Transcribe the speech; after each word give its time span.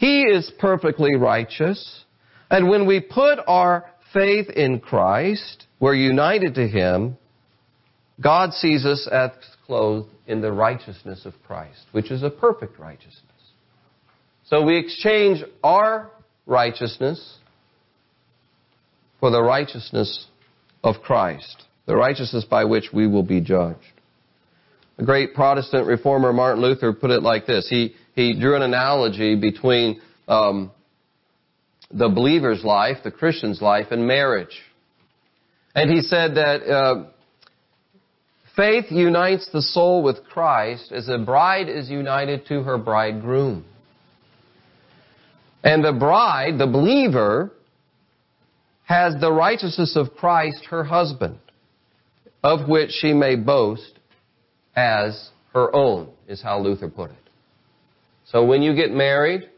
He 0.00 0.22
is 0.22 0.50
perfectly 0.58 1.14
righteous. 1.14 2.04
And 2.50 2.70
when 2.70 2.86
we 2.86 3.00
put 3.00 3.38
our 3.46 3.84
faith 4.14 4.48
in 4.48 4.80
Christ, 4.80 5.66
we're 5.78 5.94
united 5.94 6.54
to 6.54 6.66
Him, 6.66 7.18
God 8.18 8.54
sees 8.54 8.86
us 8.86 9.06
as 9.12 9.32
clothed 9.66 10.08
in 10.26 10.40
the 10.40 10.52
righteousness 10.52 11.26
of 11.26 11.34
Christ, 11.46 11.82
which 11.92 12.10
is 12.10 12.22
a 12.22 12.30
perfect 12.30 12.78
righteousness. 12.78 13.20
So 14.46 14.62
we 14.62 14.78
exchange 14.78 15.44
our 15.62 16.10
righteousness 16.46 17.36
for 19.20 19.30
the 19.30 19.42
righteousness 19.42 20.28
of 20.82 21.02
Christ, 21.02 21.64
the 21.84 21.94
righteousness 21.94 22.46
by 22.46 22.64
which 22.64 22.86
we 22.90 23.06
will 23.06 23.22
be 23.22 23.42
judged. 23.42 23.84
The 24.96 25.04
great 25.04 25.34
Protestant 25.34 25.86
reformer 25.86 26.32
Martin 26.32 26.62
Luther 26.62 26.94
put 26.94 27.10
it 27.10 27.22
like 27.22 27.44
this. 27.44 27.68
He, 27.68 27.94
he 28.14 28.38
drew 28.38 28.56
an 28.56 28.62
analogy 28.62 29.36
between 29.36 30.00
um, 30.28 30.70
the 31.90 32.08
believer's 32.08 32.64
life, 32.64 32.98
the 33.02 33.10
Christian's 33.10 33.60
life, 33.60 33.88
and 33.90 34.06
marriage. 34.06 34.62
And 35.74 35.90
he 35.90 36.00
said 36.02 36.34
that 36.34 36.62
uh, 36.62 37.04
faith 38.56 38.86
unites 38.90 39.48
the 39.52 39.62
soul 39.62 40.02
with 40.02 40.24
Christ 40.24 40.92
as 40.92 41.08
a 41.08 41.18
bride 41.18 41.68
is 41.68 41.88
united 41.88 42.46
to 42.46 42.62
her 42.62 42.78
bridegroom. 42.78 43.64
And 45.62 45.84
the 45.84 45.92
bride, 45.92 46.58
the 46.58 46.66
believer, 46.66 47.52
has 48.84 49.14
the 49.20 49.30
righteousness 49.30 49.94
of 49.94 50.14
Christ, 50.16 50.64
her 50.70 50.82
husband, 50.84 51.38
of 52.42 52.68
which 52.68 52.90
she 52.90 53.12
may 53.12 53.36
boast 53.36 53.92
as 54.74 55.30
her 55.52 55.74
own, 55.74 56.08
is 56.26 56.42
how 56.42 56.60
Luther 56.60 56.88
put 56.88 57.10
it. 57.10 57.16
So 58.30 58.44
when 58.44 58.62
you 58.62 58.74
get 58.74 58.92
married, 58.92 59.48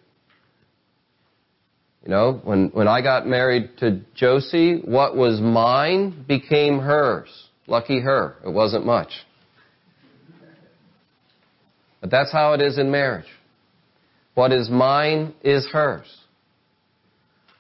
you 2.03 2.11
know, 2.11 2.41
when, 2.43 2.69
when 2.69 2.89
I 2.89 3.03
got 3.03 3.27
married 3.27 3.77
to 3.79 4.01
Josie, 4.15 4.81
what 4.85 5.15
was 5.15 5.41
mine 5.41 6.25
became 6.27 6.79
hers. 6.79 7.29
Lucky 7.67 8.01
her. 8.01 8.37
It 8.45 8.51
wasn't 8.51 8.87
much. 8.87 9.11
But 12.01 12.11
that's 12.11 12.33
how 12.33 12.55
it 12.55 12.61
is 12.61 12.79
in 12.79 12.91
marriage. 12.91 13.29
What 14.35 14.53
is 14.53 14.69
mine 14.69 15.35
is 15.45 15.67
hers. 15.67 16.07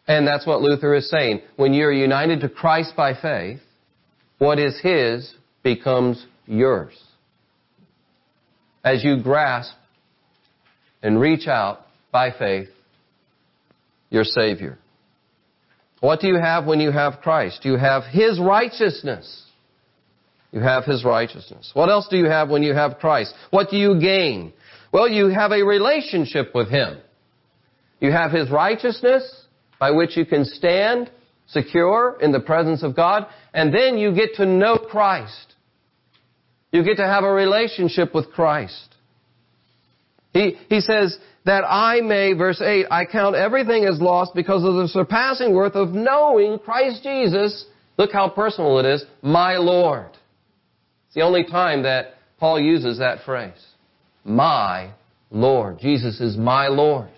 And 0.08 0.26
that's 0.26 0.46
what 0.46 0.62
Luther 0.62 0.94
is 0.94 1.08
saying. 1.08 1.42
When 1.56 1.74
you're 1.74 1.92
united 1.92 2.40
to 2.40 2.48
Christ 2.48 2.94
by 2.96 3.14
faith, 3.14 3.60
what 4.38 4.58
is 4.58 4.80
his 4.82 5.32
becomes 5.62 6.26
yours. 6.46 6.98
As 8.82 9.04
you 9.04 9.22
grasp 9.22 9.74
and 11.02 11.20
reach 11.20 11.46
out 11.46 11.86
by 12.10 12.30
faith 12.30 12.68
your 14.10 14.24
Savior. 14.24 14.78
What 16.00 16.20
do 16.20 16.28
you 16.28 16.38
have 16.38 16.66
when 16.66 16.80
you 16.80 16.90
have 16.90 17.20
Christ? 17.22 17.64
You 17.64 17.76
have 17.76 18.04
His 18.04 18.38
righteousness. 18.40 19.46
You 20.50 20.60
have 20.60 20.84
His 20.84 21.04
righteousness. 21.04 21.70
What 21.74 21.88
else 21.88 22.08
do 22.08 22.16
you 22.16 22.26
have 22.26 22.50
when 22.50 22.62
you 22.62 22.74
have 22.74 22.98
Christ? 22.98 23.34
What 23.50 23.70
do 23.70 23.76
you 23.76 23.98
gain? 24.00 24.52
Well, 24.92 25.08
you 25.08 25.28
have 25.28 25.52
a 25.52 25.62
relationship 25.62 26.54
with 26.54 26.68
Him. 26.68 26.98
You 28.00 28.12
have 28.12 28.32
His 28.32 28.50
righteousness 28.50 29.46
by 29.78 29.92
which 29.92 30.16
you 30.16 30.26
can 30.26 30.44
stand 30.44 31.10
secure 31.46 32.18
in 32.20 32.32
the 32.32 32.40
presence 32.40 32.82
of 32.82 32.94
God, 32.96 33.26
and 33.54 33.74
then 33.74 33.98
you 33.98 34.14
get 34.14 34.34
to 34.36 34.46
know 34.46 34.76
Christ. 34.76 35.54
You 36.72 36.82
get 36.82 36.96
to 36.96 37.06
have 37.06 37.24
a 37.24 37.32
relationship 37.32 38.14
with 38.14 38.30
Christ. 38.32 38.91
He, 40.32 40.56
he 40.68 40.80
says, 40.80 41.18
that 41.44 41.64
I 41.64 42.00
may, 42.00 42.32
verse 42.34 42.60
8, 42.60 42.86
I 42.90 43.04
count 43.04 43.34
everything 43.34 43.84
as 43.84 44.00
lost 44.00 44.34
because 44.34 44.64
of 44.64 44.74
the 44.74 44.88
surpassing 44.88 45.52
worth 45.52 45.74
of 45.74 45.90
knowing 45.90 46.58
Christ 46.58 47.02
Jesus. 47.02 47.66
Look 47.98 48.12
how 48.12 48.28
personal 48.28 48.78
it 48.78 48.86
is, 48.86 49.04
my 49.22 49.56
Lord. 49.56 50.10
It's 51.06 51.14
the 51.14 51.22
only 51.22 51.44
time 51.44 51.82
that 51.82 52.14
Paul 52.38 52.60
uses 52.60 52.98
that 52.98 53.24
phrase. 53.24 53.52
My 54.24 54.92
Lord. 55.30 55.78
Jesus 55.80 56.20
is 56.20 56.36
my 56.36 56.68
Lord. 56.68 57.08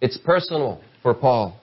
It's 0.00 0.16
personal 0.16 0.80
for 1.02 1.14
Paul. 1.14 1.60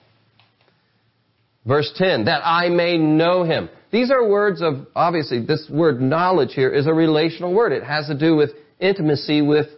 Verse 1.66 1.92
10, 1.96 2.26
that 2.26 2.42
I 2.44 2.68
may 2.68 2.98
know 2.98 3.42
him. 3.42 3.68
These 3.90 4.10
are 4.10 4.28
words 4.28 4.60
of, 4.60 4.86
obviously, 4.94 5.44
this 5.44 5.68
word 5.70 6.00
knowledge 6.00 6.52
here 6.52 6.70
is 6.70 6.86
a 6.86 6.92
relational 6.92 7.54
word. 7.54 7.72
It 7.72 7.84
has 7.84 8.06
to 8.08 8.18
do 8.18 8.36
with 8.36 8.50
intimacy 8.80 9.40
with 9.40 9.68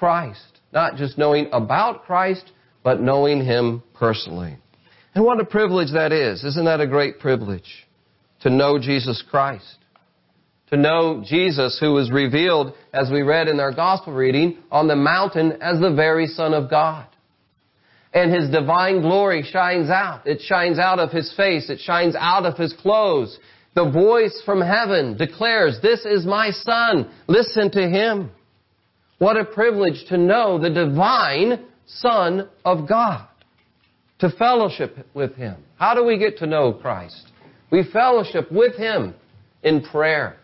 Christ. 0.00 0.60
Not 0.72 0.96
just 0.96 1.18
knowing 1.18 1.48
about 1.52 2.04
Christ, 2.04 2.50
but 2.82 3.02
knowing 3.02 3.44
Him 3.44 3.82
personally. 3.94 4.56
And 5.14 5.24
what 5.24 5.38
a 5.40 5.44
privilege 5.44 5.92
that 5.92 6.10
is. 6.10 6.42
Isn't 6.42 6.64
that 6.64 6.80
a 6.80 6.86
great 6.86 7.20
privilege? 7.20 7.86
To 8.40 8.50
know 8.50 8.78
Jesus 8.78 9.22
Christ. 9.30 9.76
To 10.70 10.78
know 10.78 11.22
Jesus 11.26 11.78
who 11.78 11.92
was 11.92 12.10
revealed, 12.10 12.72
as 12.94 13.10
we 13.10 13.20
read 13.20 13.48
in 13.48 13.60
our 13.60 13.74
gospel 13.74 14.14
reading, 14.14 14.58
on 14.70 14.88
the 14.88 14.96
mountain 14.96 15.58
as 15.60 15.78
the 15.80 15.92
very 15.94 16.26
Son 16.26 16.54
of 16.54 16.70
God. 16.70 17.06
And 18.14 18.32
His 18.32 18.48
divine 18.50 19.02
glory 19.02 19.42
shines 19.42 19.90
out. 19.90 20.26
It 20.26 20.40
shines 20.40 20.78
out 20.78 20.98
of 20.98 21.10
His 21.10 21.30
face. 21.36 21.68
It 21.68 21.80
shines 21.80 22.14
out 22.18 22.46
of 22.46 22.56
His 22.56 22.72
clothes. 22.72 23.38
The 23.74 23.90
voice 23.90 24.40
from 24.46 24.62
heaven 24.62 25.16
declares, 25.18 25.78
this 25.82 26.06
is 26.06 26.24
my 26.24 26.50
Son. 26.50 27.10
Listen 27.28 27.70
to 27.72 27.86
Him. 27.86 28.30
What 29.20 29.36
a 29.36 29.44
privilege 29.44 30.06
to 30.08 30.16
know 30.16 30.58
the 30.58 30.70
divine 30.70 31.66
Son 31.84 32.48
of 32.64 32.88
God. 32.88 33.28
To 34.20 34.30
fellowship 34.30 34.96
with 35.12 35.34
Him. 35.34 35.56
How 35.76 35.94
do 35.94 36.02
we 36.06 36.16
get 36.16 36.38
to 36.38 36.46
know 36.46 36.72
Christ? 36.72 37.30
We 37.70 37.84
fellowship 37.92 38.50
with 38.50 38.76
Him 38.76 39.14
in 39.62 39.82
prayer, 39.82 40.38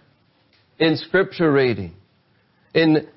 in 0.78 0.98
scripture 0.98 1.50
reading, 1.50 1.94
in 2.74 3.08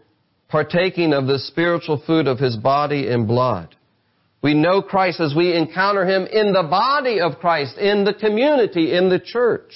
partaking 0.48 1.12
of 1.12 1.28
the 1.28 1.40
spiritual 1.40 2.02
food 2.08 2.28
of 2.28 2.40
His 2.40 2.56
body 2.56 3.10
and 3.10 3.28
blood. 3.28 3.76
We 4.42 4.54
know 4.54 4.82
Christ 4.82 5.20
as 5.20 5.36
we 5.36 5.54
encounter 5.54 6.06
Him 6.06 6.26
in 6.26 6.54
the 6.54 6.68
body 6.70 7.20
of 7.20 7.40
Christ, 7.40 7.78
in 7.78 8.06
the 8.06 8.14
community, 8.14 8.96
in 8.96 9.10
the 9.10 9.20
church, 9.20 9.74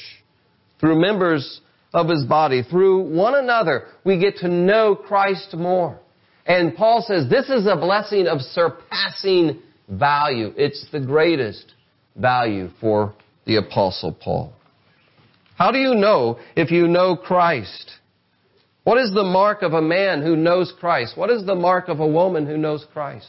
through 0.80 1.02
members 1.02 1.60
of 1.94 2.10
his 2.10 2.24
body. 2.26 2.64
Through 2.64 3.14
one 3.16 3.36
another, 3.36 3.86
we 4.04 4.20
get 4.20 4.38
to 4.38 4.48
know 4.48 4.96
Christ 4.96 5.54
more. 5.54 6.00
And 6.46 6.76
Paul 6.76 7.04
says 7.08 7.30
this 7.30 7.50
is 7.50 7.68
a 7.68 7.76
blessing 7.76 8.28
of 8.28 8.42
surpassing 8.42 9.62
value. 9.88 10.52
It's 10.58 10.86
the 10.92 11.00
greatest 11.00 11.74
value 12.16 12.70
for 12.82 13.14
the 13.46 13.58
apostle 13.58 14.14
Paul. 14.14 14.54
How 15.56 15.72
do 15.72 15.78
you 15.78 15.94
know 15.94 16.40
if 16.56 16.72
you 16.72 16.88
know 16.88 17.16
Christ? 17.16 17.92
What 18.84 18.98
is 18.98 19.14
the 19.14 19.24
mark 19.24 19.62
of 19.62 19.74
a 19.74 19.82
man 19.82 20.22
who 20.22 20.36
knows 20.36 20.74
Christ? 20.78 21.18
What 21.18 21.30
is 21.30 21.46
the 21.46 21.56
mark 21.56 21.88
of 21.88 22.00
a 22.00 22.08
woman 22.08 22.46
who 22.46 22.58
knows 22.58 22.86
Christ? 22.92 23.28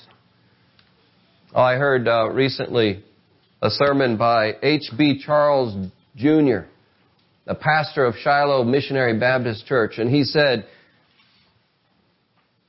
Oh, 1.54 1.62
I 1.62 1.76
heard 1.76 2.08
uh, 2.08 2.30
recently 2.30 3.04
a 3.62 3.70
sermon 3.70 4.16
by 4.16 4.54
H.B. 4.62 5.22
Charles 5.24 5.90
Jr 6.16 6.66
the 7.46 7.54
pastor 7.54 8.04
of 8.04 8.14
Shiloh 8.16 8.64
Missionary 8.64 9.18
Baptist 9.18 9.66
Church, 9.66 9.98
and 9.98 10.10
he 10.10 10.24
said, 10.24 10.66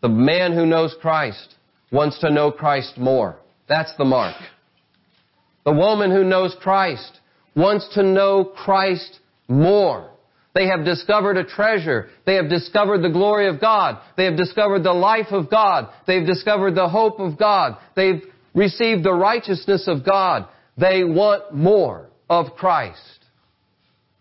the 0.02 0.10
man 0.10 0.54
who 0.54 0.66
knows 0.66 0.96
Christ 1.02 1.56
wants 1.92 2.20
to 2.20 2.30
know 2.30 2.52
Christ 2.52 2.98
more. 2.98 3.38
That's 3.68 3.96
the 3.98 4.06
mark. 4.06 4.36
The 5.66 5.74
woman 5.74 6.12
who 6.12 6.24
knows 6.24 6.56
Christ 6.62 7.20
wants 7.56 7.88
to 7.96 8.04
know 8.04 8.44
Christ 8.44 9.20
more. 9.48 10.12
They 10.54 10.68
have 10.68 10.86
discovered 10.86 11.38
a 11.38 11.44
treasure. 11.44 12.10
They 12.26 12.36
have 12.36 12.50
discovered 12.50 13.02
the 13.02 13.10
glory 13.10 13.48
of 13.48 13.60
God. 13.60 14.00
They 14.16 14.26
have 14.26 14.38
discovered 14.38 14.84
the 14.84 14.94
life 14.94 15.32
of 15.32 15.50
God. 15.50 15.90
They've 16.06 16.26
discovered 16.26 16.76
the 16.76 16.88
hope 16.88 17.20
of 17.20 17.38
God. 17.40 17.78
They've 17.96 18.22
received 18.54 19.04
the 19.04 19.14
righteousness 19.14 19.88
of 19.88 20.06
God. 20.06 20.48
They 20.78 21.04
want 21.04 21.54
more 21.54 22.10
of 22.30 22.56
Christ. 22.56 23.15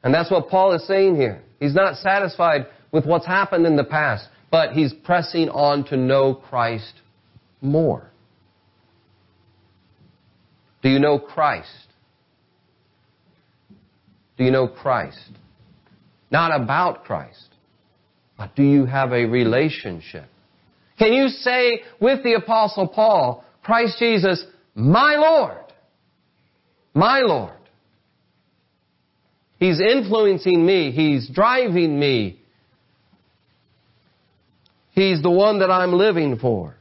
And 0.04 0.14
that's 0.14 0.30
what 0.30 0.48
Paul 0.48 0.74
is 0.74 0.86
saying 0.86 1.16
here. 1.16 1.42
He's 1.58 1.74
not 1.74 1.96
satisfied 1.96 2.66
with 2.92 3.06
what's 3.06 3.26
happened 3.26 3.66
in 3.66 3.74
the 3.74 3.84
past, 3.84 4.28
but 4.50 4.72
he's 4.72 4.92
pressing 4.92 5.48
on 5.48 5.84
to 5.86 5.96
know 5.96 6.34
Christ 6.34 7.00
more. 7.62 8.10
Do 10.82 10.90
you 10.90 10.98
know 10.98 11.18
Christ? 11.18 11.88
Do 14.36 14.44
you 14.44 14.50
know 14.50 14.68
Christ? 14.68 15.30
Not 16.30 16.54
about 16.54 17.04
Christ, 17.04 17.48
but 18.36 18.54
do 18.54 18.62
you 18.62 18.84
have 18.84 19.12
a 19.12 19.24
relationship? 19.24 20.26
Can 20.98 21.12
you 21.12 21.28
say 21.28 21.82
with 22.00 22.22
the 22.22 22.34
apostle 22.34 22.88
Paul, 22.88 23.42
Christ 23.62 23.98
Jesus, 23.98 24.44
my 24.74 25.16
Lord? 25.16 25.72
My 26.92 27.20
Lord. 27.20 27.63
He's 29.58 29.80
influencing 29.80 30.64
me. 30.64 30.90
He's 30.90 31.28
driving 31.28 31.98
me. 31.98 32.40
He's 34.92 35.22
the 35.22 35.30
one 35.30 35.58
that 35.60 35.70
I'm 35.70 35.92
living 35.92 36.38
for. 36.38 36.74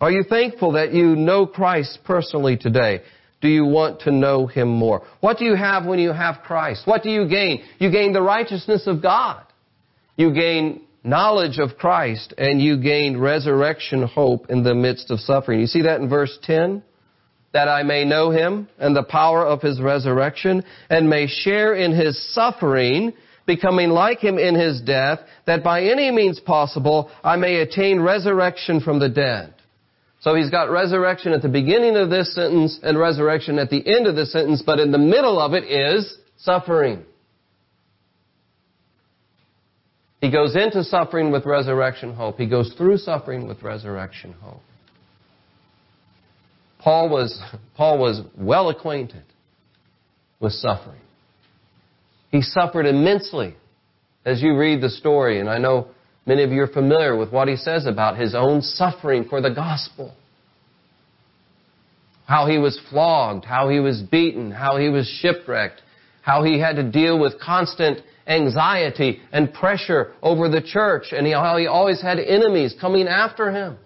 Are 0.00 0.10
you 0.10 0.22
thankful 0.22 0.72
that 0.72 0.92
you 0.92 1.16
know 1.16 1.46
Christ 1.46 2.00
personally 2.04 2.56
today? 2.56 3.02
Do 3.40 3.48
you 3.48 3.64
want 3.64 4.00
to 4.00 4.12
know 4.12 4.46
Him 4.46 4.68
more? 4.68 5.02
What 5.20 5.38
do 5.38 5.44
you 5.44 5.54
have 5.54 5.86
when 5.86 5.98
you 5.98 6.12
have 6.12 6.42
Christ? 6.44 6.82
What 6.86 7.02
do 7.02 7.10
you 7.10 7.28
gain? 7.28 7.62
You 7.78 7.90
gain 7.90 8.12
the 8.12 8.22
righteousness 8.22 8.86
of 8.86 9.00
God. 9.00 9.44
You 10.16 10.32
gain 10.34 10.82
knowledge 11.04 11.58
of 11.58 11.76
Christ 11.78 12.34
and 12.36 12.60
you 12.60 12.80
gain 12.80 13.16
resurrection 13.16 14.02
hope 14.02 14.50
in 14.50 14.64
the 14.64 14.74
midst 14.74 15.10
of 15.10 15.20
suffering. 15.20 15.60
You 15.60 15.66
see 15.66 15.82
that 15.82 16.00
in 16.00 16.08
verse 16.08 16.36
10? 16.42 16.82
That 17.52 17.68
I 17.68 17.82
may 17.82 18.04
know 18.04 18.30
Him 18.30 18.68
and 18.78 18.94
the 18.94 19.02
power 19.02 19.46
of 19.46 19.62
His 19.62 19.80
resurrection 19.80 20.64
and 20.90 21.08
may 21.08 21.26
share 21.26 21.74
in 21.74 21.92
His 21.92 22.34
suffering 22.34 23.12
becoming 23.48 23.88
like 23.88 24.20
him 24.20 24.38
in 24.38 24.54
his 24.54 24.80
death, 24.82 25.18
that 25.46 25.64
by 25.64 25.82
any 25.82 26.12
means 26.12 26.38
possible 26.38 27.10
I 27.24 27.34
may 27.34 27.56
attain 27.56 27.98
resurrection 27.98 28.80
from 28.80 29.00
the 29.00 29.08
dead. 29.08 29.54
So 30.20 30.36
he's 30.36 30.50
got 30.50 30.70
resurrection 30.70 31.32
at 31.32 31.42
the 31.42 31.48
beginning 31.48 31.96
of 31.96 32.10
this 32.10 32.34
sentence 32.34 32.78
and 32.82 32.98
resurrection 32.98 33.58
at 33.58 33.70
the 33.70 33.84
end 33.84 34.06
of 34.06 34.14
the 34.14 34.26
sentence, 34.26 34.62
but 34.64 34.78
in 34.78 34.92
the 34.92 34.98
middle 34.98 35.40
of 35.40 35.54
it 35.54 35.64
is 35.64 36.18
suffering. 36.36 37.04
He 40.20 40.30
goes 40.30 40.56
into 40.56 40.84
suffering 40.84 41.30
with 41.30 41.46
resurrection 41.46 42.14
hope. 42.14 42.38
He 42.38 42.46
goes 42.46 42.72
through 42.76 42.98
suffering 42.98 43.46
with 43.48 43.62
resurrection 43.62 44.34
hope. 44.40 44.62
Paul 46.78 47.08
was, 47.08 47.40
Paul 47.76 47.98
was 47.98 48.22
well 48.36 48.68
acquainted 48.70 49.24
with 50.40 50.52
suffering. 50.52 51.00
He 52.30 52.42
suffered 52.42 52.86
immensely 52.86 53.56
as 54.24 54.42
you 54.42 54.56
read 54.56 54.80
the 54.80 54.90
story, 54.90 55.40
and 55.40 55.48
I 55.48 55.58
know 55.58 55.88
many 56.26 56.42
of 56.42 56.50
you 56.50 56.62
are 56.62 56.68
familiar 56.68 57.16
with 57.16 57.32
what 57.32 57.48
he 57.48 57.56
says 57.56 57.86
about 57.86 58.18
his 58.18 58.34
own 58.34 58.62
suffering 58.62 59.26
for 59.28 59.40
the 59.40 59.50
gospel. 59.50 60.14
How 62.26 62.46
he 62.46 62.58
was 62.58 62.78
flogged, 62.90 63.46
how 63.46 63.70
he 63.70 63.80
was 63.80 64.02
beaten, 64.02 64.50
how 64.50 64.76
he 64.76 64.90
was 64.90 65.06
shipwrecked, 65.06 65.80
how 66.20 66.44
he 66.44 66.60
had 66.60 66.76
to 66.76 66.82
deal 66.82 67.18
with 67.18 67.40
constant 67.40 68.00
anxiety 68.26 69.20
and 69.32 69.52
pressure 69.54 70.12
over 70.22 70.50
the 70.50 70.60
church, 70.60 71.06
and 71.12 71.26
how 71.32 71.56
he 71.56 71.66
always 71.66 72.02
had 72.02 72.18
enemies 72.18 72.74
coming 72.78 73.08
after 73.08 73.50
him. 73.50 73.78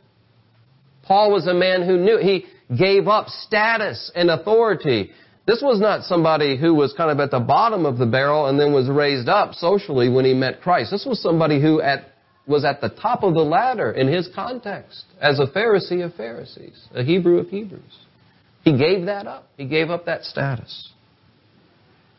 Paul 1.04 1.30
was 1.30 1.46
a 1.46 1.54
man 1.54 1.86
who 1.86 1.96
knew 1.96 2.18
he 2.18 2.46
gave 2.76 3.08
up 3.08 3.28
status 3.28 4.10
and 4.14 4.30
authority 4.30 5.12
this 5.46 5.60
was 5.60 5.80
not 5.80 6.04
somebody 6.04 6.56
who 6.56 6.74
was 6.74 6.92
kind 6.92 7.10
of 7.10 7.18
at 7.18 7.32
the 7.32 7.40
bottom 7.40 7.84
of 7.84 7.98
the 7.98 8.06
barrel 8.06 8.46
and 8.46 8.60
then 8.60 8.72
was 8.72 8.88
raised 8.88 9.28
up 9.28 9.54
socially 9.54 10.08
when 10.08 10.24
he 10.24 10.34
met 10.34 10.60
Christ. 10.60 10.92
This 10.92 11.04
was 11.04 11.20
somebody 11.20 11.60
who 11.60 11.80
at, 11.80 12.12
was 12.46 12.64
at 12.64 12.80
the 12.80 12.90
top 12.90 13.24
of 13.24 13.34
the 13.34 13.42
ladder 13.42 13.90
in 13.90 14.06
his 14.06 14.28
context 14.34 15.04
as 15.20 15.40
a 15.40 15.46
Pharisee 15.46 16.04
of 16.04 16.14
Pharisees, 16.14 16.86
a 16.94 17.02
Hebrew 17.02 17.38
of 17.38 17.48
Hebrews. 17.48 17.98
He 18.62 18.78
gave 18.78 19.06
that 19.06 19.26
up. 19.26 19.48
He 19.56 19.66
gave 19.66 19.90
up 19.90 20.04
that 20.06 20.22
status. 20.22 20.90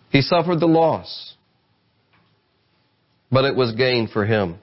He 0.10 0.22
suffered 0.22 0.60
the 0.60 0.68
loss, 0.68 1.36
but 3.32 3.46
it 3.46 3.56
was 3.56 3.72
gain 3.72 4.10
for 4.10 4.26
him. 4.26 4.58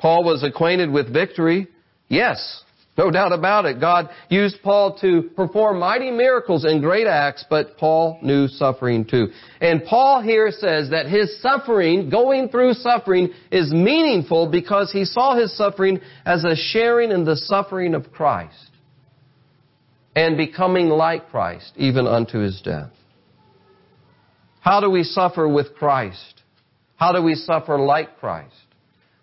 Paul 0.00 0.24
was 0.24 0.42
acquainted 0.42 0.90
with 0.90 1.12
victory, 1.12 1.68
yes, 2.08 2.64
no 2.96 3.10
doubt 3.10 3.32
about 3.32 3.66
it. 3.66 3.80
God 3.80 4.08
used 4.28 4.62
Paul 4.62 4.96
to 5.00 5.30
perform 5.34 5.80
mighty 5.80 6.12
miracles 6.12 6.64
and 6.64 6.80
great 6.80 7.08
acts, 7.08 7.44
but 7.50 7.76
Paul 7.76 8.18
knew 8.22 8.46
suffering 8.46 9.04
too. 9.04 9.28
And 9.60 9.84
Paul 9.84 10.22
here 10.22 10.50
says 10.52 10.90
that 10.90 11.06
his 11.06 11.40
suffering, 11.42 12.08
going 12.08 12.50
through 12.50 12.74
suffering, 12.74 13.30
is 13.50 13.72
meaningful 13.72 14.48
because 14.48 14.92
he 14.92 15.04
saw 15.04 15.34
his 15.34 15.56
suffering 15.56 16.00
as 16.24 16.44
a 16.44 16.54
sharing 16.54 17.10
in 17.10 17.24
the 17.24 17.36
suffering 17.36 17.94
of 17.94 18.12
Christ 18.12 18.70
and 20.14 20.36
becoming 20.36 20.88
like 20.88 21.28
Christ, 21.30 21.72
even 21.76 22.06
unto 22.06 22.38
his 22.38 22.60
death. 22.62 22.90
How 24.60 24.80
do 24.80 24.88
we 24.88 25.02
suffer 25.02 25.48
with 25.48 25.74
Christ? 25.74 26.42
How 26.96 27.12
do 27.12 27.22
we 27.22 27.34
suffer 27.34 27.76
like 27.76 28.18
Christ? 28.18 28.54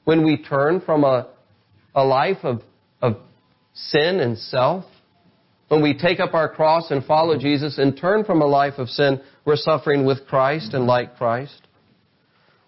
When 0.04 0.26
we 0.26 0.38
turn 0.38 0.82
from 0.82 1.06
a, 1.06 1.30
a 1.96 2.04
life 2.04 2.44
of, 2.44 2.62
of 3.02 3.18
sin 3.74 4.20
and 4.20 4.38
self, 4.38 4.86
when 5.70 5.82
we 5.82 5.98
take 5.98 6.20
up 6.20 6.34
our 6.34 6.50
cross 6.50 6.92
and 6.92 7.04
follow 7.06 7.38
Jesus 7.38 7.78
and 7.78 7.98
turn 7.98 8.26
from 8.26 8.42
a 8.42 8.46
life 8.46 8.74
of 8.78 8.90
sin, 8.90 9.22
we're 9.46 9.56
suffering 9.56 10.06
with 10.06 10.28
Christ 10.28 10.74
and 10.74 10.86
like 10.86 11.16
Christ. 11.16 11.62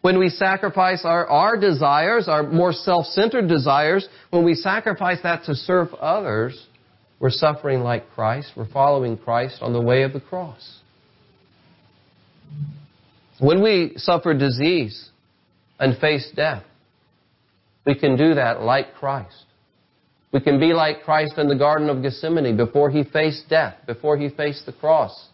When 0.02 0.20
we 0.20 0.30
sacrifice 0.30 1.02
our, 1.04 1.28
our 1.28 1.58
desires, 1.58 2.28
our 2.28 2.44
more 2.44 2.74
self-centered 2.74 3.48
desires, 3.48 4.08
when 4.32 4.44
we 4.44 4.54
sacrifice 4.54 5.20
that 5.24 5.46
to 5.46 5.56
serve 5.56 5.94
others, 5.94 6.68
we're 7.20 7.30
suffering 7.30 7.82
like 7.82 8.10
Christ. 8.12 8.52
We're 8.56 8.72
following 8.72 9.18
Christ 9.18 9.60
on 9.62 9.72
the 9.72 9.82
way 9.82 10.04
of 10.04 10.12
the 10.12 10.20
cross. 10.20 10.80
When 13.40 13.64
we 13.64 13.94
suffer 13.98 14.34
disease 14.34 15.10
and 15.80 15.98
face 15.98 16.32
death, 16.36 16.64
we 17.86 17.96
can 17.96 18.18
do 18.18 18.36
that 18.36 18.62
like 18.62 18.96
Christ. 18.96 19.46
We 20.34 20.42
can 20.42 20.60
be 20.60 20.74
like 20.74 21.04
Christ 21.04 21.38
in 21.38 21.48
the 21.48 21.56
Garden 21.56 21.90
of 21.90 22.02
Gethsemane 22.02 22.58
before 22.58 22.90
he 22.90 23.04
faced 23.04 23.48
death, 23.50 23.76
before 23.86 24.18
he 24.18 24.30
faced 24.30 24.66
the 24.66 24.74
cross. 24.74 25.30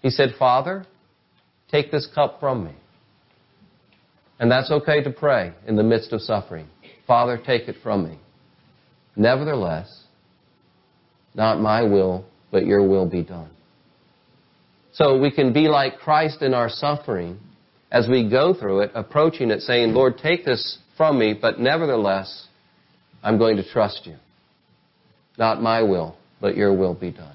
He 0.00 0.08
said, 0.08 0.30
Father, 0.38 0.86
take 1.70 1.90
this 1.90 2.08
cup 2.14 2.40
from 2.40 2.64
me. 2.64 2.72
And 4.40 4.50
that's 4.50 4.70
okay 4.70 5.02
to 5.02 5.10
pray 5.10 5.52
in 5.66 5.76
the 5.76 5.82
midst 5.82 6.12
of 6.12 6.22
suffering. 6.22 6.66
Father, 7.06 7.36
take 7.36 7.68
it 7.68 7.76
from 7.82 8.04
me. 8.04 8.18
Nevertheless, 9.14 10.04
not 11.34 11.60
my 11.60 11.82
will, 11.82 12.24
but 12.50 12.66
your 12.66 12.86
will 12.86 13.08
be 13.08 13.22
done. 13.22 13.50
So 14.92 15.18
we 15.18 15.30
can 15.30 15.52
be 15.52 15.68
like 15.68 15.98
Christ 15.98 16.40
in 16.40 16.54
our 16.54 16.70
suffering 16.70 17.38
as 17.92 18.08
we 18.08 18.28
go 18.28 18.54
through 18.54 18.80
it, 18.80 18.92
approaching 18.94 19.50
it, 19.50 19.60
saying, 19.60 19.92
Lord, 19.92 20.18
take 20.18 20.44
this 20.44 20.78
from 20.96 21.18
me, 21.18 21.36
but 21.40 21.60
nevertheless, 21.60 22.48
I'm 23.24 23.38
going 23.38 23.56
to 23.56 23.68
trust 23.68 24.02
you. 24.04 24.16
Not 25.38 25.60
my 25.60 25.82
will, 25.82 26.16
but 26.40 26.56
your 26.56 26.72
will 26.72 26.94
be 26.94 27.10
done. 27.10 27.34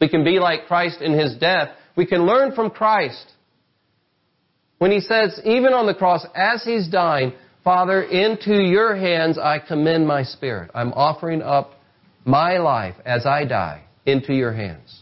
We 0.00 0.08
can 0.08 0.24
be 0.24 0.38
like 0.38 0.66
Christ 0.66 1.00
in 1.00 1.18
his 1.18 1.36
death. 1.36 1.70
We 1.96 2.04
can 2.04 2.26
learn 2.26 2.54
from 2.54 2.70
Christ. 2.70 3.32
When 4.78 4.90
he 4.90 5.00
says, 5.00 5.40
even 5.44 5.72
on 5.72 5.86
the 5.86 5.94
cross, 5.94 6.26
as 6.34 6.62
he's 6.64 6.88
dying, 6.88 7.32
Father, 7.64 8.02
into 8.02 8.62
your 8.62 8.94
hands 8.94 9.38
I 9.38 9.58
commend 9.58 10.06
my 10.06 10.22
spirit. 10.22 10.70
I'm 10.74 10.92
offering 10.92 11.40
up 11.40 11.70
my 12.24 12.58
life 12.58 12.96
as 13.06 13.24
I 13.24 13.44
die 13.44 13.84
into 14.04 14.34
your 14.34 14.52
hands. 14.52 15.00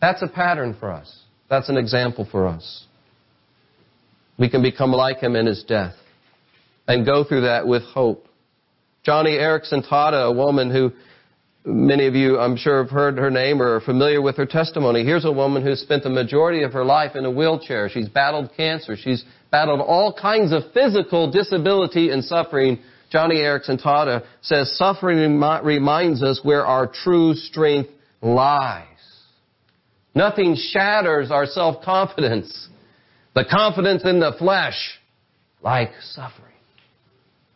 That's 0.00 0.22
a 0.22 0.28
pattern 0.28 0.76
for 0.78 0.90
us. 0.90 1.22
That's 1.50 1.68
an 1.68 1.76
example 1.76 2.26
for 2.30 2.46
us. 2.46 2.84
We 4.38 4.48
can 4.48 4.62
become 4.62 4.92
like 4.92 5.18
him 5.18 5.36
in 5.36 5.46
his 5.46 5.64
death 5.64 5.94
and 6.88 7.04
go 7.04 7.24
through 7.24 7.42
that 7.42 7.66
with 7.66 7.82
hope. 7.82 8.26
Joni 9.06 9.38
Eareckson 9.38 9.86
Tada, 9.88 10.26
a 10.26 10.32
woman 10.32 10.70
who 10.70 10.92
many 11.66 12.06
of 12.06 12.14
you, 12.14 12.38
I'm 12.38 12.56
sure, 12.56 12.82
have 12.82 12.90
heard 12.90 13.18
her 13.18 13.30
name 13.30 13.60
or 13.60 13.76
are 13.76 13.80
familiar 13.80 14.22
with 14.22 14.36
her 14.36 14.46
testimony. 14.46 15.04
Here's 15.04 15.24
a 15.24 15.32
woman 15.32 15.62
who 15.64 15.74
spent 15.74 16.04
the 16.04 16.10
majority 16.10 16.62
of 16.62 16.72
her 16.72 16.84
life 16.84 17.16
in 17.16 17.24
a 17.24 17.30
wheelchair. 17.30 17.88
She's 17.88 18.08
battled 18.08 18.50
cancer. 18.56 18.96
She's 18.96 19.24
battled 19.50 19.80
all 19.80 20.12
kinds 20.12 20.52
of 20.52 20.62
physical 20.72 21.30
disability 21.30 22.10
and 22.10 22.24
suffering. 22.24 22.78
Joni 23.12 23.36
Eareckson 23.36 23.82
Tada 23.82 24.24
says, 24.42 24.76
suffering 24.76 25.18
reminds 25.18 26.22
us 26.22 26.40
where 26.42 26.64
our 26.64 26.86
true 26.86 27.34
strength 27.34 27.90
lies. 28.22 28.86
Nothing 30.14 30.56
shatters 30.56 31.30
our 31.30 31.46
self-confidence. 31.46 32.68
The 33.34 33.44
confidence 33.44 34.02
in 34.04 34.18
the 34.18 34.32
flesh, 34.38 34.98
like 35.62 35.90
suffering. 36.00 36.54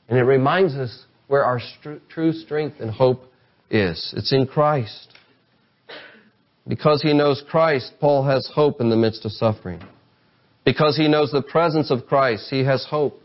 And 0.09 0.19
it 0.19 0.25
reminds 0.25 0.75
us 0.75 1.07
where 1.31 1.45
our 1.45 1.61
st- 1.61 2.01
true 2.09 2.33
strength 2.33 2.81
and 2.81 2.91
hope 2.91 3.23
is. 3.71 4.13
It's 4.17 4.33
in 4.33 4.49
Christ. 4.49 5.15
Because 6.67 7.03
he 7.03 7.15
knows 7.15 7.41
Christ, 7.49 7.93
Paul 8.01 8.25
has 8.25 8.51
hope 8.53 8.81
in 8.81 8.91
the 8.91 8.97
midst 8.97 9.25
of 9.25 9.31
suffering. 9.31 9.81
Because 10.65 10.97
he 10.97 11.07
knows 11.07 11.31
the 11.31 11.41
presence 11.41 11.93
of 11.93 12.07
Christ, 12.09 12.49
he 12.51 12.65
has 12.65 12.85
hope. 12.85 13.23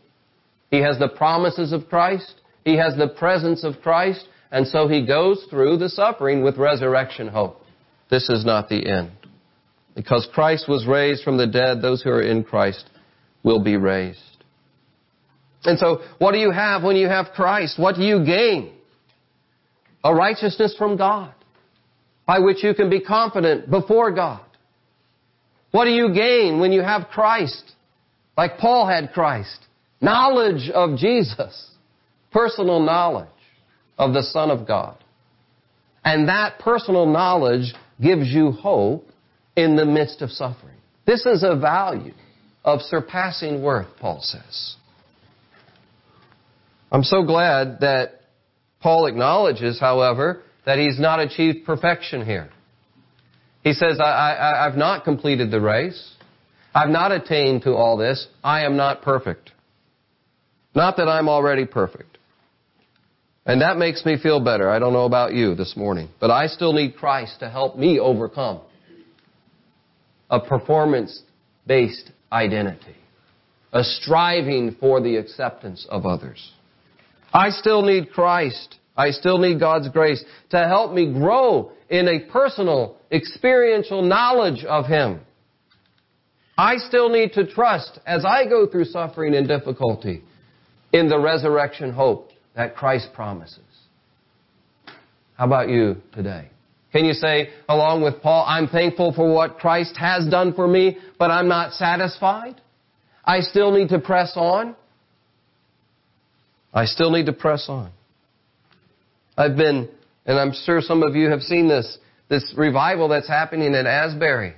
He 0.69 0.81
has 0.81 0.99
the 0.99 1.07
promises 1.07 1.73
of 1.73 1.89
Christ. 1.89 2.41
He 2.63 2.77
has 2.77 2.95
the 2.95 3.07
presence 3.07 3.63
of 3.63 3.81
Christ. 3.81 4.27
And 4.51 4.67
so 4.67 4.87
he 4.87 5.03
goes 5.03 5.43
through 5.49 5.77
the 5.77 5.89
suffering 5.89 6.43
with 6.43 6.57
resurrection 6.57 7.27
hope. 7.27 7.59
This 8.11 8.29
is 8.29 8.45
not 8.45 8.69
the 8.69 8.87
end. 8.87 9.13
Because 9.95 10.29
Christ 10.31 10.69
was 10.69 10.85
raised 10.85 11.23
from 11.23 11.37
the 11.37 11.47
dead, 11.47 11.81
those 11.81 12.03
who 12.03 12.11
are 12.11 12.21
in 12.21 12.43
Christ 12.43 12.87
will 13.41 13.63
be 13.63 13.77
raised. 13.77 14.34
And 15.65 15.79
so, 15.79 16.01
what 16.19 16.31
do 16.31 16.37
you 16.37 16.51
have 16.51 16.83
when 16.83 16.95
you 16.95 17.07
have 17.07 17.27
Christ? 17.35 17.79
What 17.79 17.95
do 17.95 18.03
you 18.03 18.23
gain? 18.25 18.73
A 20.03 20.13
righteousness 20.13 20.75
from 20.77 20.97
God, 20.97 21.33
by 22.27 22.39
which 22.39 22.63
you 22.63 22.73
can 22.73 22.89
be 22.89 23.01
confident 23.01 23.69
before 23.69 24.11
God. 24.11 24.41
What 25.71 25.85
do 25.85 25.91
you 25.91 26.13
gain 26.13 26.59
when 26.59 26.71
you 26.71 26.81
have 26.81 27.07
Christ? 27.09 27.71
Like 28.37 28.57
Paul 28.59 28.87
had 28.87 29.11
Christ. 29.13 29.59
Knowledge 30.01 30.69
of 30.69 30.97
Jesus. 30.97 31.71
Personal 32.31 32.79
knowledge 32.79 33.27
of 33.97 34.13
the 34.13 34.23
Son 34.23 34.51
of 34.51 34.67
God. 34.67 34.97
And 36.03 36.29
that 36.29 36.59
personal 36.59 37.07
knowledge 37.07 37.73
gives 38.01 38.27
you 38.27 38.51
hope 38.51 39.07
in 39.55 39.75
the 39.75 39.85
midst 39.85 40.21
of 40.21 40.29
suffering. 40.29 40.77
This 41.07 41.25
is 41.25 41.43
a 41.43 41.55
value 41.55 42.13
of 42.63 42.81
surpassing 42.81 43.61
worth, 43.61 43.87
Paul 43.99 44.19
says. 44.21 44.75
I'm 46.95 47.03
so 47.03 47.23
glad 47.23 47.81
that 47.81 48.21
Paul 48.79 49.07
acknowledges, 49.07 49.77
however, 49.81 50.43
that 50.65 50.79
he's 50.79 50.97
not 50.97 51.19
achieved 51.19 51.65
perfection 51.65 52.25
here. 52.25 52.49
He 53.65 53.73
says, 53.73 53.99
I, 53.99 54.63
have 54.63 54.77
not 54.77 55.03
completed 55.03 55.51
the 55.51 55.59
race. 55.59 56.13
I've 56.73 56.87
not 56.87 57.11
attained 57.11 57.63
to 57.63 57.73
all 57.73 57.97
this. 57.97 58.25
I 58.41 58.63
am 58.63 58.77
not 58.77 59.01
perfect. 59.01 59.51
Not 60.73 60.95
that 60.95 61.09
I'm 61.09 61.27
already 61.27 61.65
perfect. 61.65 62.17
And 63.45 63.59
that 63.59 63.75
makes 63.75 64.05
me 64.05 64.17
feel 64.17 64.39
better. 64.39 64.69
I 64.69 64.79
don't 64.79 64.93
know 64.93 65.03
about 65.03 65.33
you 65.33 65.53
this 65.53 65.75
morning, 65.75 66.07
but 66.21 66.31
I 66.31 66.47
still 66.47 66.71
need 66.71 66.95
Christ 66.95 67.41
to 67.41 67.49
help 67.49 67.77
me 67.77 67.99
overcome 67.99 68.61
a 70.29 70.39
performance 70.39 71.23
based 71.67 72.09
identity, 72.31 72.95
a 73.73 73.83
striving 73.83 74.77
for 74.79 75.01
the 75.01 75.17
acceptance 75.17 75.85
of 75.89 76.05
others. 76.05 76.53
I 77.33 77.49
still 77.49 77.81
need 77.81 78.11
Christ. 78.11 78.75
I 78.97 79.11
still 79.11 79.37
need 79.37 79.59
God's 79.59 79.89
grace 79.89 80.23
to 80.51 80.59
help 80.67 80.93
me 80.93 81.11
grow 81.11 81.71
in 81.89 82.07
a 82.07 82.31
personal, 82.31 82.97
experiential 83.11 84.01
knowledge 84.01 84.63
of 84.63 84.85
Him. 84.85 85.21
I 86.57 86.77
still 86.77 87.09
need 87.09 87.33
to 87.33 87.45
trust 87.45 87.99
as 88.05 88.23
I 88.23 88.45
go 88.45 88.65
through 88.65 88.85
suffering 88.85 89.35
and 89.35 89.47
difficulty 89.47 90.23
in 90.93 91.09
the 91.09 91.19
resurrection 91.19 91.91
hope 91.91 92.31
that 92.55 92.75
Christ 92.75 93.09
promises. 93.13 93.59
How 95.37 95.45
about 95.45 95.67
you 95.67 95.97
today? 96.13 96.49
Can 96.93 97.03
you 97.03 97.13
say, 97.13 97.49
along 97.67 98.03
with 98.03 98.21
Paul, 98.21 98.45
I'm 98.47 98.69
thankful 98.69 99.11
for 99.11 99.33
what 99.33 99.57
Christ 99.57 99.97
has 99.97 100.25
done 100.29 100.53
for 100.53 100.65
me, 100.65 100.97
but 101.19 101.29
I'm 101.29 101.49
not 101.49 101.73
satisfied? 101.73 102.61
I 103.25 103.41
still 103.41 103.71
need 103.71 103.89
to 103.89 103.99
press 103.99 104.31
on. 104.37 104.77
I 106.75 106.85
still 106.85 107.09
need 107.09 107.25
to 107.27 107.33
press 107.33 107.67
on. 107.69 107.91
I've 109.37 109.55
been, 109.55 109.89
and 110.25 110.37
I'm 110.37 110.51
sure 110.53 110.81
some 110.81 111.01
of 111.03 111.15
you 111.15 111.29
have 111.29 111.41
seen 111.41 111.67
this, 111.67 111.97
this 112.29 112.53
revival 112.57 113.07
that's 113.07 113.27
happening 113.27 113.73
at 113.73 113.85
Asbury. 113.85 114.53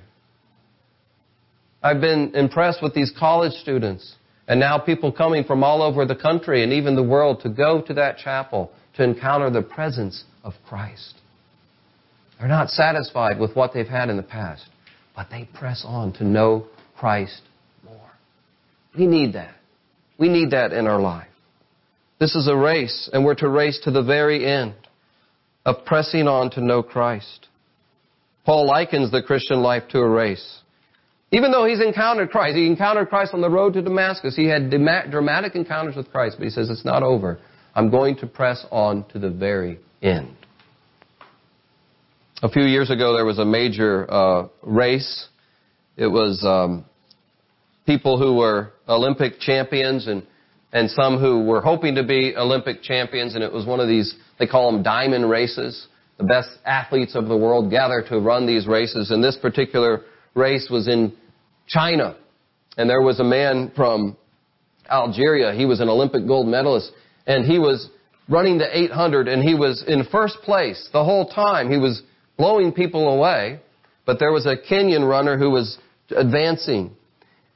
I've 1.82 2.00
been 2.00 2.32
impressed 2.34 2.82
with 2.82 2.92
these 2.92 3.12
college 3.16 3.52
students 3.52 4.16
and 4.48 4.58
now 4.58 4.78
people 4.78 5.12
coming 5.12 5.44
from 5.44 5.62
all 5.62 5.80
over 5.80 6.04
the 6.06 6.16
country 6.16 6.64
and 6.64 6.72
even 6.72 6.96
the 6.96 7.02
world 7.02 7.40
to 7.42 7.48
go 7.48 7.82
to 7.82 7.94
that 7.94 8.18
chapel 8.18 8.72
to 8.96 9.04
encounter 9.04 9.50
the 9.50 9.62
presence 9.62 10.24
of 10.42 10.54
Christ. 10.68 11.14
They're 12.38 12.48
not 12.48 12.70
satisfied 12.70 13.38
with 13.38 13.54
what 13.54 13.72
they've 13.72 13.86
had 13.86 14.10
in 14.10 14.16
the 14.16 14.22
past, 14.22 14.64
but 15.14 15.28
they 15.30 15.48
press 15.54 15.84
on 15.86 16.12
to 16.14 16.24
know 16.24 16.66
Christ 16.96 17.42
more. 17.84 18.10
We 18.96 19.06
need 19.06 19.34
that. 19.34 19.54
We 20.18 20.28
need 20.28 20.50
that 20.50 20.72
in 20.72 20.86
our 20.86 21.00
life. 21.00 21.27
This 22.18 22.34
is 22.34 22.48
a 22.48 22.56
race, 22.56 23.08
and 23.12 23.24
we're 23.24 23.36
to 23.36 23.48
race 23.48 23.78
to 23.84 23.90
the 23.90 24.02
very 24.02 24.44
end 24.44 24.74
of 25.64 25.84
pressing 25.84 26.26
on 26.26 26.50
to 26.50 26.60
know 26.60 26.82
Christ. 26.82 27.48
Paul 28.44 28.66
likens 28.66 29.10
the 29.10 29.22
Christian 29.22 29.60
life 29.60 29.84
to 29.90 29.98
a 29.98 30.08
race. 30.08 30.60
Even 31.30 31.52
though 31.52 31.66
he's 31.66 31.80
encountered 31.80 32.30
Christ, 32.30 32.56
he 32.56 32.66
encountered 32.66 33.10
Christ 33.10 33.34
on 33.34 33.42
the 33.42 33.50
road 33.50 33.74
to 33.74 33.82
Damascus. 33.82 34.34
He 34.34 34.46
had 34.46 34.70
dramatic 34.70 35.54
encounters 35.54 35.94
with 35.94 36.10
Christ, 36.10 36.36
but 36.38 36.44
he 36.44 36.50
says, 36.50 36.70
it's 36.70 36.84
not 36.84 37.02
over. 37.02 37.38
I'm 37.74 37.90
going 37.90 38.16
to 38.16 38.26
press 38.26 38.64
on 38.70 39.04
to 39.10 39.18
the 39.18 39.30
very 39.30 39.78
end. 40.02 40.34
A 42.42 42.48
few 42.48 42.62
years 42.62 42.90
ago, 42.90 43.14
there 43.14 43.26
was 43.26 43.38
a 43.38 43.44
major 43.44 44.10
uh, 44.10 44.48
race. 44.62 45.28
It 45.96 46.06
was 46.06 46.42
um, 46.44 46.86
people 47.84 48.18
who 48.18 48.36
were 48.36 48.72
Olympic 48.88 49.38
champions 49.40 50.06
and 50.06 50.26
and 50.72 50.90
some 50.90 51.18
who 51.18 51.44
were 51.44 51.60
hoping 51.60 51.94
to 51.94 52.04
be 52.04 52.34
Olympic 52.36 52.82
champions, 52.82 53.34
and 53.34 53.42
it 53.42 53.52
was 53.52 53.66
one 53.66 53.80
of 53.80 53.88
these, 53.88 54.14
they 54.38 54.46
call 54.46 54.70
them 54.70 54.82
diamond 54.82 55.28
races. 55.28 55.88
The 56.18 56.24
best 56.24 56.48
athletes 56.66 57.14
of 57.14 57.28
the 57.28 57.36
world 57.36 57.70
gather 57.70 58.02
to 58.08 58.18
run 58.18 58.46
these 58.46 58.66
races, 58.66 59.10
and 59.10 59.22
this 59.22 59.36
particular 59.40 60.02
race 60.34 60.68
was 60.70 60.88
in 60.88 61.14
China. 61.66 62.16
And 62.76 62.88
there 62.88 63.02
was 63.02 63.20
a 63.20 63.24
man 63.24 63.72
from 63.74 64.16
Algeria, 64.90 65.52
he 65.54 65.64
was 65.64 65.80
an 65.80 65.88
Olympic 65.88 66.26
gold 66.26 66.46
medalist, 66.46 66.92
and 67.26 67.44
he 67.44 67.58
was 67.58 67.88
running 68.28 68.58
the 68.58 68.78
800, 68.78 69.28
and 69.28 69.42
he 69.42 69.54
was 69.54 69.84
in 69.86 70.04
first 70.10 70.36
place 70.42 70.88
the 70.92 71.04
whole 71.04 71.28
time. 71.28 71.70
He 71.70 71.78
was 71.78 72.02
blowing 72.36 72.72
people 72.72 73.08
away, 73.08 73.60
but 74.06 74.18
there 74.18 74.32
was 74.32 74.46
a 74.46 74.56
Kenyan 74.56 75.08
runner 75.08 75.38
who 75.38 75.50
was 75.50 75.78
advancing. 76.10 76.94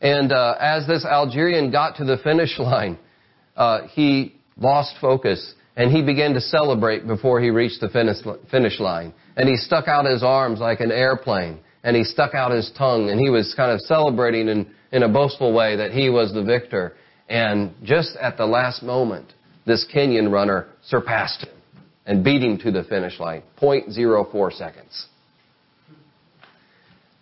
And 0.03 0.33
uh, 0.33 0.57
as 0.61 0.87
this 0.87 1.07
Algerian 1.07 1.71
got 1.71 1.97
to 1.97 2.05
the 2.05 2.19
finish 2.19 2.59
line, 2.59 2.99
uh, 3.57 3.87
he 3.88 4.35
lost 4.59 4.97
focus 5.01 5.55
and 5.77 5.91
he 5.91 6.03
began 6.03 6.35
to 6.35 6.41
celebrate 6.41 7.07
before 7.07 7.41
he 7.41 7.49
reached 7.49 7.81
the 7.81 7.88
finish, 7.88 8.19
finish 8.51 8.79
line. 8.79 9.15
And 9.37 9.49
he 9.49 9.57
stuck 9.57 9.88
out 9.88 10.05
his 10.05 10.23
arms 10.23 10.59
like 10.61 10.81
an 10.81 10.93
airplane 10.93 11.61
and 11.83 11.97
he 11.97 12.05
stuck 12.05 12.35
out 12.35 12.51
his 12.51 12.71
tongue 12.77 13.09
and 13.09 13.19
he 13.19 13.31
was 13.31 13.55
kind 13.57 13.71
of 13.71 13.81
celebrating 13.81 14.49
in, 14.49 14.71
in 14.91 15.03
a 15.03 15.09
boastful 15.09 15.55
way 15.55 15.77
that 15.77 15.93
he 15.93 16.11
was 16.11 16.35
the 16.35 16.43
victor. 16.43 16.93
And 17.29 17.73
just 17.83 18.17
at 18.21 18.37
the 18.37 18.45
last 18.45 18.83
moment, 18.83 19.33
this 19.65 19.87
Kenyan 19.95 20.31
runner 20.31 20.67
surpassed 20.85 21.45
him 21.45 21.55
and 22.05 22.25
beat 22.25 22.43
him 22.43 22.59
to 22.59 22.71
the 22.71 22.85
finish 22.85 23.19
line. 23.19 23.43
0.04 23.61 24.53
seconds. 24.53 25.07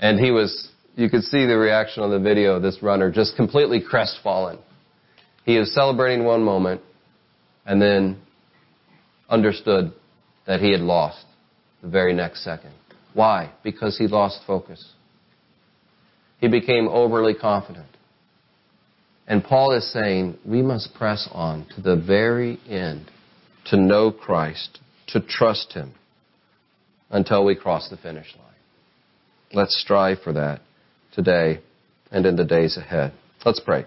And 0.00 0.18
he 0.18 0.30
was, 0.30 0.70
you 1.00 1.08
could 1.08 1.24
see 1.24 1.46
the 1.46 1.56
reaction 1.56 2.02
on 2.02 2.10
the 2.10 2.18
video 2.18 2.56
of 2.56 2.62
this 2.62 2.82
runner, 2.82 3.10
just 3.10 3.34
completely 3.34 3.80
crestfallen. 3.80 4.58
He 5.44 5.56
is 5.56 5.74
celebrating 5.74 6.24
one 6.24 6.42
moment 6.42 6.82
and 7.64 7.80
then 7.80 8.20
understood 9.28 9.92
that 10.46 10.60
he 10.60 10.70
had 10.70 10.80
lost 10.80 11.24
the 11.82 11.88
very 11.88 12.12
next 12.12 12.44
second. 12.44 12.72
Why? 13.14 13.50
Because 13.62 13.96
he 13.96 14.08
lost 14.08 14.40
focus. 14.46 14.92
He 16.38 16.48
became 16.48 16.86
overly 16.86 17.34
confident. 17.34 17.88
And 19.26 19.42
Paul 19.42 19.72
is 19.72 19.90
saying 19.90 20.36
we 20.44 20.60
must 20.60 20.92
press 20.94 21.28
on 21.32 21.66
to 21.76 21.80
the 21.80 21.96
very 21.96 22.58
end 22.68 23.10
to 23.66 23.76
know 23.76 24.10
Christ, 24.10 24.80
to 25.08 25.20
trust 25.20 25.72
Him 25.72 25.94
until 27.10 27.44
we 27.44 27.54
cross 27.54 27.88
the 27.88 27.96
finish 27.96 28.34
line. 28.36 28.46
Let's 29.52 29.80
strive 29.80 30.18
for 30.22 30.32
that 30.34 30.60
today 31.12 31.60
and 32.10 32.26
in 32.26 32.36
the 32.36 32.44
days 32.44 32.76
ahead. 32.76 33.12
Let's 33.44 33.60
pray. 33.60 33.86